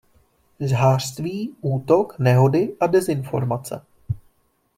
[0.59, 3.81] Žhářství, Útok, Nehody a Dezinformace.